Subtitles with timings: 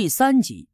[0.00, 0.66] 第三集。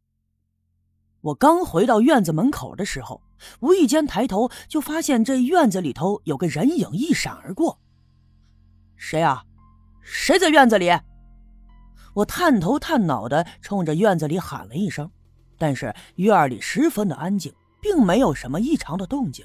[1.21, 3.21] 我刚回到院子门口的时候，
[3.59, 7.81] 无意间抬头就发现这院子里头有个人影一闪而过。
[8.95, 9.43] 谁啊？
[10.01, 10.97] 谁在院子里？
[12.15, 15.11] 我探头探脑的冲着院子里喊了一声，
[15.59, 17.53] 但是院里十分的安静，
[17.83, 19.45] 并没有什么异常的动静。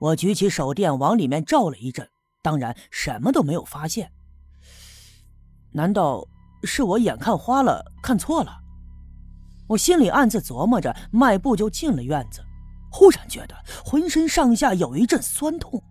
[0.00, 2.10] 我举起手电往里面照了一阵，
[2.42, 4.10] 当然什么都没有发现。
[5.70, 6.26] 难道
[6.64, 8.60] 是我眼看花了，看错了？
[9.72, 12.44] 我心里暗自琢磨着，迈步就进了院子。
[12.90, 15.82] 忽然觉得浑身上下有一阵酸痛，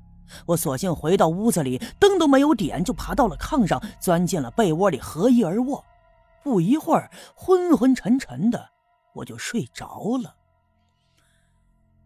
[0.45, 5.83] 我索性回到屋子里，灯都没有点，就爬到了炕上，钻进了被窝里，合衣而卧。
[6.43, 8.69] 不一会儿，昏昏沉沉的，
[9.15, 10.35] 我就睡着了。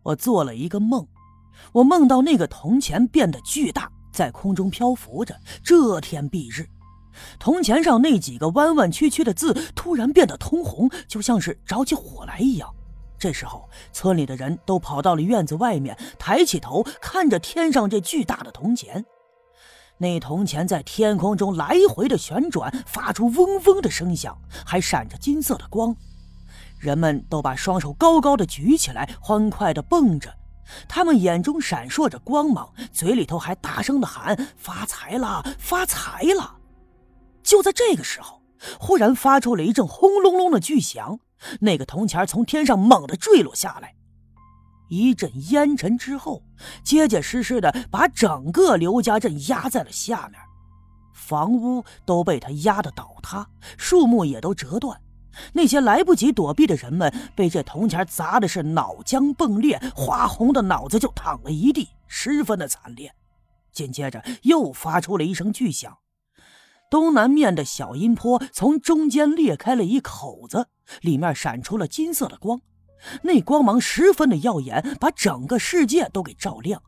[0.03, 1.05] 我做了一个梦，
[1.73, 6.65] 我梦到那个铜钱变得巨大，在空中漂浮着，遮天蔽日。
[7.39, 12.73] 铜钱上那几个弯弯曲曲的字突然变得通红，就像是着起火来一样。
[13.17, 19.05] 这时候，村里的人都跑到了院子外面，抬起头看着天上这巨大的铜钱。
[19.97, 25.95] 那铜钱在天空中来回的旋转，发出嗡嗡的声响，还闪着金色的光。
[26.77, 30.35] 人们都把双手高高的举起来，欢快的蹦着，
[30.89, 36.54] 他们眼中闪烁着光芒，嘴里头还大声的喊：“发财了，发财了！”
[37.45, 38.41] 就在这个时候，
[38.79, 41.19] 忽然发出了一阵轰隆隆的巨响，
[41.61, 43.93] 那个铜钱从天上猛地坠落下来，
[44.89, 46.43] 一阵烟尘之后，
[46.83, 50.41] 结结实实的把整个刘家镇压在了下面，
[51.13, 54.99] 房屋都被他压得倒塌，树木也都折断，
[55.53, 63.13] 那些来不及躲避的人们被这铜钱砸的是脑浆迸裂，花红的脑子就躺了一地，十分的惨烈。
[63.71, 65.95] 紧接着又发出了一声巨响。
[66.95, 70.67] 东南面的小阴坡从中间裂开了一口子，
[71.01, 72.61] 里面闪出了金色的光，
[73.23, 76.81] 那光芒十分的耀眼，把整个世界都给照亮。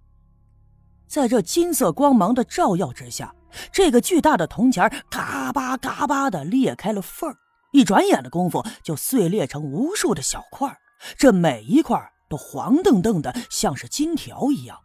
[1.09, 3.35] 在这金色光芒的照耀之下，
[3.69, 7.35] 这个巨大的铜钱嘎巴嘎巴的裂开了缝
[7.73, 10.73] 一转眼的功夫就碎裂成无数的小块
[11.17, 14.79] 这每一块都黄澄澄的，像是金条一样。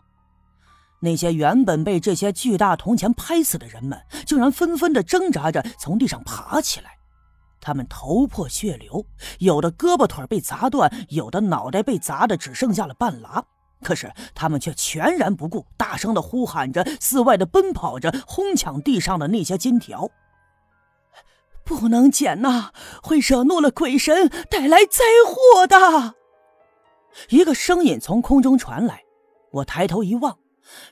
[1.02, 6.92] 那些原本被这些巨大铜钱拍死的人们，竟然纷纷的挣扎着从地上爬起来。
[7.60, 9.04] 他们头破血流，
[9.40, 13.44] 有的胳膊腿被砸断，有的脑袋被砸的只剩下了半拉。
[13.82, 20.08] 可是他们却全然不顾，大声的呼喊着，四外的奔跑着，哄抢地上的那些金条。
[21.64, 22.70] 不能捡呐，
[23.02, 26.14] 会惹怒了鬼神，带来灾祸的。
[27.30, 29.02] 一个声音从空中传来，
[29.50, 30.38] 我抬头一望。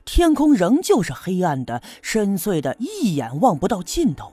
[0.04, 4.32] 天空仍旧是黑暗的、深邃的，一眼望不到尽头。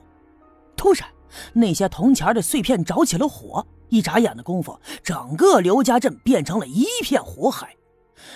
[0.76, 1.08] 突然，
[1.52, 7.74] 那些铜钱的碎片着起了火，一眨眼的功夫，整个刘家镇变成了一片火海。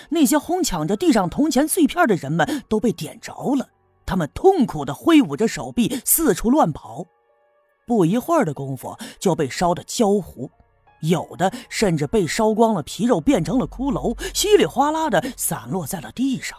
[0.09, 3.69] 那些哄抢着地上铜钱碎片的人们都被点着了，
[4.05, 7.05] 他们痛苦地挥舞着手臂，四处乱跑。
[7.85, 10.49] 不一会儿的功夫，就被烧得焦糊，
[11.01, 16.57] 有的甚至被烧光了皮肉，变成了骷髅，稀里哗啦地散落在了地上。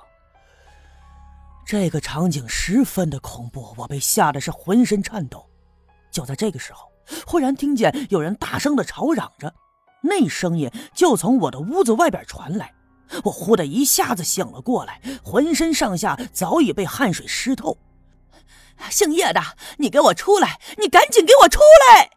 [1.66, 5.48] 这个场景十分的恐怖，我被吓得是浑身颤抖。
[6.10, 6.90] 就在这个时候，
[7.26, 9.52] 忽然听见有人大声的吵嚷着，
[10.02, 12.72] 那声音就从我的屋子外边传来。
[13.24, 17.76] 我忽的一下子醒了过来，浑身上下早已被汗水湿透。
[18.90, 19.40] 姓叶的，
[19.78, 20.60] 你给我出来！
[20.78, 22.10] 你赶紧给我出来！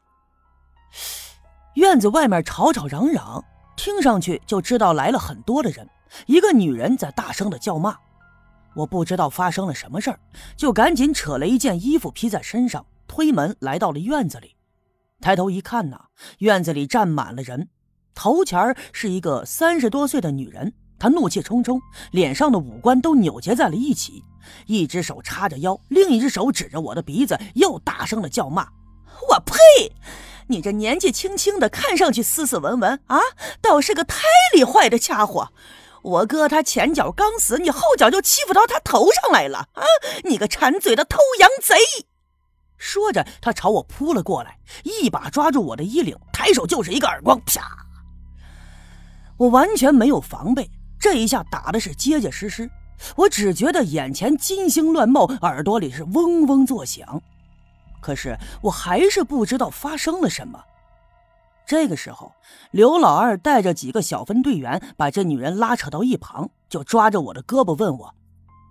[1.75, 3.44] 院子外面吵吵嚷嚷，
[3.75, 5.88] 听上去就知道来了很多的人。
[6.25, 7.97] 一个女人在大声的叫骂。
[8.77, 10.19] 我不知道发生了什么事儿，
[10.55, 14.55] 就赶紧扯了一件衣服披在身上，推门来到了院子里。
[15.19, 15.99] 抬头一看呐，
[16.39, 17.69] 院子里站满了人。
[18.13, 24.23] 头前儿是一个三十多岁的女人，她怒气冲冲，脸上的五官都扭结在了一起，
[24.67, 28.67] 一只手叉着腰，另一只手指着我的鼻子，又大声的叫骂
[29.29, 29.91] ：“我呸！
[30.49, 33.19] 你这年纪轻轻的，看上去斯斯文文啊，
[33.59, 34.19] 倒是个胎
[34.55, 35.52] 里坏的家伙！”
[36.07, 39.83] 我哥他前脚刚死，你后脚就欺负到他头上来了啊！
[40.23, 41.75] 你个馋嘴的偷羊贼！
[42.77, 47.61] 说着，他朝我扑了过来，一把抓住我的衣领，抬手就是一个耳光，啪！
[49.35, 52.69] 我完全没有防备，这一下打的是结结实实。
[53.17, 57.21] 我只觉得眼前金星乱冒，耳朵里是嗡嗡作响，
[57.99, 60.63] 可是我还是不知道发生了什么。
[61.67, 62.31] 这个时候，
[62.72, 68.16] 刘老二带着几个小分队员把这女人拉扯到一旁，就抓着我的胳膊问我：“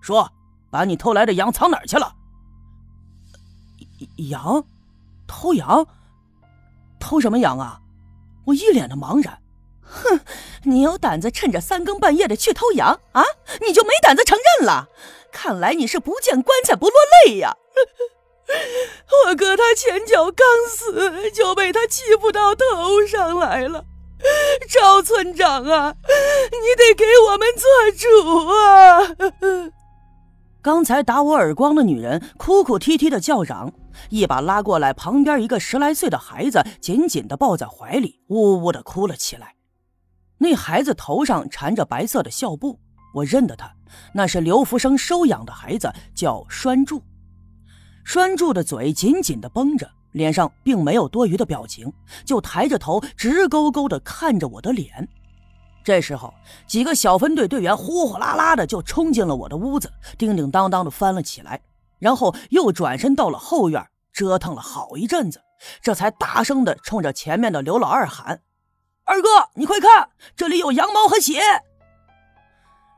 [0.00, 0.32] 说，
[0.70, 2.14] 把你偷来的羊藏哪儿去了？”
[4.31, 4.64] 羊？
[5.26, 5.87] 偷羊？
[6.98, 7.82] 偷什么羊啊？
[8.46, 9.43] 我一脸的茫然。
[9.82, 10.20] 哼，
[10.62, 13.22] 你有胆子趁着三更半夜的去偷羊啊？
[13.66, 14.88] 你就没胆子承认了？
[15.31, 16.94] 看来你是不见棺材不落
[17.26, 17.54] 泪呀！
[19.26, 23.84] 我哥他前脚刚死，就被他欺负到头上来了。
[24.69, 25.94] 赵村长啊，
[26.50, 29.70] 你得给我们做主啊！
[30.62, 33.72] 刚才打我耳光的女人哭哭啼啼的叫嚷，
[34.08, 39.54] 一把拉过来旁边一个十来岁的孩子，紧紧的抱在怀里，呜呜的哭了起来。
[40.38, 42.81] 那孩子头上缠着白色的孝布，
[43.14, 43.72] 我认得他，
[44.14, 47.02] 那是刘福生收养的孩子，叫栓柱。
[48.06, 51.93] 栓柱的嘴紧紧的绷着，脸上并没有多余的表情，
[52.25, 55.08] 就抬着头直勾勾的看着我的脸。
[55.82, 56.32] 这时候，
[56.69, 61.61] 几个小分队队员呼呼啦啦的就冲进了我的屋子，叮叮当当的翻了起来，
[61.99, 65.43] 然后又转身到了后院，折腾了好一阵子，
[65.82, 68.41] 这才大声的冲着前面的刘老二喊。
[69.05, 71.41] 二哥，你快看，这里有羊毛和血！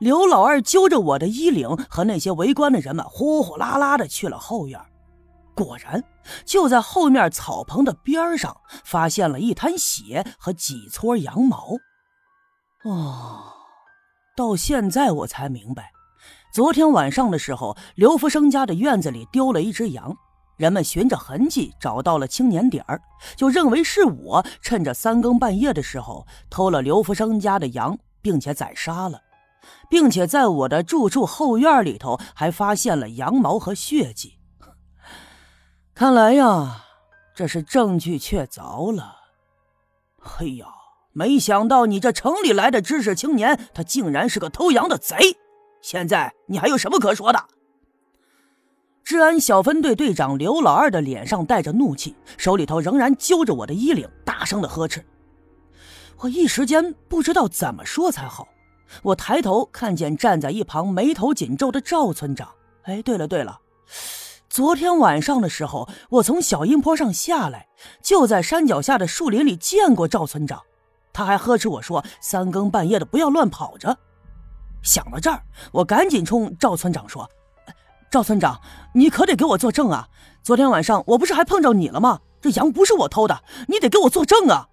[0.00, 4.78] 刘老二揪着我的衣领，和那些围观的人们呼呼啦啦的去了后院。
[5.58, 6.04] 果然，
[6.44, 11.74] 就在后面草棚的边上，发现了一滩血和几撮羊毛。
[12.84, 13.42] 哦，
[14.36, 15.90] 到现在我才明白，
[16.52, 20.16] 昨天晚上的时候，刘福生家的院子里丢了一只羊。
[20.56, 23.00] 人们循着痕迹找到了青年点儿，
[23.36, 29.20] 就认为是我趁着三更半夜的时候偷了刘福生家的羊，并且宰杀了，
[29.90, 34.37] 并且在我的住处后院里头还发现了羊毛和血迹。
[35.98, 36.84] 看来呀，
[37.34, 39.16] 这是证据确凿了。
[40.16, 40.68] 嘿呀，
[41.12, 45.16] 没想到你这城里来的知识青年，他竟然是个偷羊的贼！
[45.82, 47.44] 现在你还有什么可说的？
[49.02, 55.04] 治安小分队队长刘老二的脸上带着怒气，手里头仍然揪着我的衣领，大声的呵斥。
[56.18, 58.46] 我一时间不知道怎么说才好。
[59.02, 62.48] 我抬头看见站在一旁眉头紧皱的赵村长。
[62.84, 63.58] 哎，对了对了，
[64.48, 67.68] 昨天晚上的时候，我从小阴坡上下来，
[68.02, 70.62] 就在山脚下的树林里见过赵村长。
[71.12, 73.98] 他还呵斥我说：“三更半夜的不要乱跑着。”
[74.82, 75.42] 想到这儿，
[75.72, 77.28] 我赶紧冲赵村长说。
[78.10, 78.58] 赵村长，
[78.94, 80.08] 你可得给我作证啊！
[80.42, 82.20] 昨天晚上我不是还碰着你了吗？
[82.40, 84.68] 这羊不是我偷的，你得给我作证啊！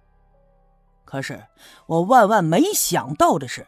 [1.04, 1.44] 可是
[1.86, 3.66] 我万万没想到的是，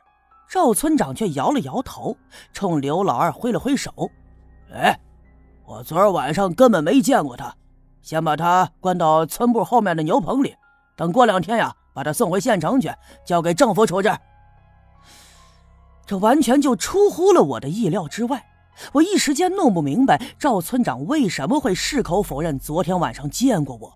[0.49, 2.16] 赵村长却摇了摇头，
[2.55, 3.93] 冲刘老二挥了挥手
[4.72, 4.99] ：“哎，
[5.69, 7.55] 我昨儿晚上根本没见过他，
[8.00, 10.55] 先把他关到村部后面的牛棚里，
[10.97, 12.91] 等过两天呀，把他送回县城去，
[13.26, 14.11] 交给政府处置。”
[16.06, 18.47] 这完全就出乎了我的意料之外。
[18.93, 23.93] 我一时间弄不明白赵村长为什么会矢口否认昨天晚上见过我。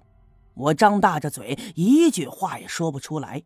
[0.53, 3.43] 我张大着嘴，一句话也说不出来。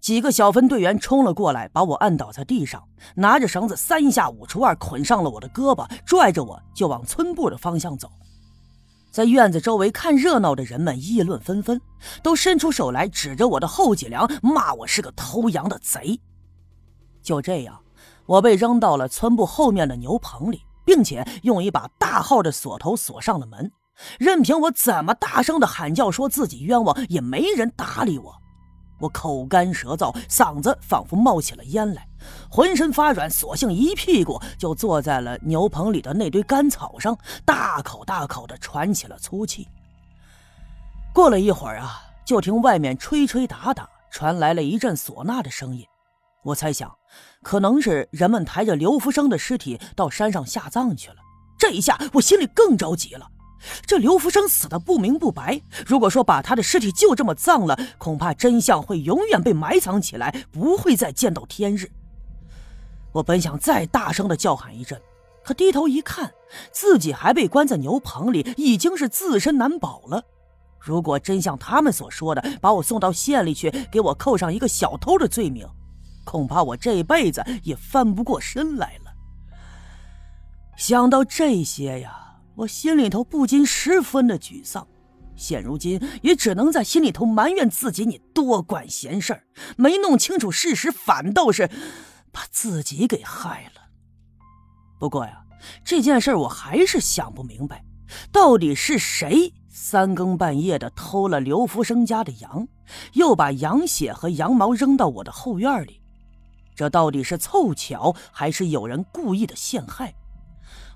[0.00, 2.82] 几个小分队员冲了过来，把我按倒在地上，
[3.14, 8.08] 拿着绳子三下五除二捆上了我的胳膊，拽着我就往村部的方向走。
[9.10, 11.80] 在院子周围看热闹的人们议论纷纷，
[12.22, 16.20] 都伸出手来指着我的后脊梁，骂我是个偷羊的贼。
[17.22, 17.78] 就这样。
[18.26, 23.72] 我被扔到了村部后面的牛棚里，并且用一把大号的锁头锁上了门。
[24.18, 28.34] 任凭我怎么大声的喊叫，说自己冤枉，也没人搭理我。
[28.98, 32.06] 我口干舌燥，嗓子仿佛冒起了烟来，
[32.50, 39.68] 浑身发软，索性一屁股就坐在了牛棚里的那堆干草上，大口大口的喘起了粗气。
[41.12, 45.86] 过了一会儿啊，就听外面吹吹打打，传来了一阵唢呐的声音。
[46.44, 46.92] 我猜想，
[47.42, 51.16] 可能是人们抬着刘福生的尸体到山上下葬去了。
[51.58, 53.28] 这一下，我心里更着急了。
[53.86, 61.90] 这刘福生死的不明不白，如果说把他的尸体就这么葬了，恐怕真相会永远被埋藏起来，不会再见到天日。
[63.12, 65.00] 我本想再大声的叫喊一阵，
[65.42, 66.32] 可低头一看，
[66.70, 70.22] 自己还被关在牛棚里，已经是自身难保了。
[70.78, 75.66] 如果真像他们所说的，把我送到县里去，给我扣上一个小偷的罪名。
[76.24, 79.12] 恐怕我这辈子也翻不过身来了。
[80.76, 82.27] 想到这些呀，
[82.58, 84.86] 我心里头不禁十分的沮丧。
[85.36, 89.44] 现如今也只能在心里头埋怨自己：你多管闲事儿，
[89.76, 91.70] 没弄清楚事实，反倒是
[92.32, 93.82] 把自己给害了。
[94.98, 95.44] 不过呀，
[95.84, 97.84] 这件事我还是想不明白，
[98.32, 102.66] 到底是谁三更半夜的偷了刘福生家的羊，
[103.12, 106.00] 又把羊血和羊毛扔到我的后院里。
[106.74, 110.12] 这到底是凑巧，还是有人故意的陷害？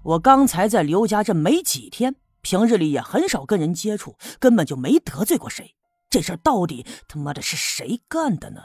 [0.04, 5.76] 我刚才在刘家镇没几天，平日里也很少跟人接触，根本就没得罪过谁。
[6.10, 8.60] 这事到底他妈的是谁干的呢？